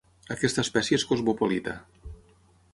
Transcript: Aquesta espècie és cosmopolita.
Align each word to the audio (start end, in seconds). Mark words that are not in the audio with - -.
Aquesta 0.35 0.63
espècie 0.65 0.99
és 1.01 1.05
cosmopolita. 1.11 1.77